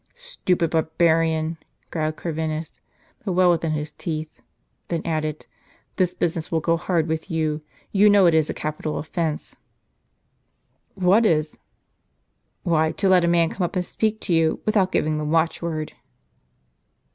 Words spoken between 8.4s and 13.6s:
a capital offence." w "What is?"" Why, to let a man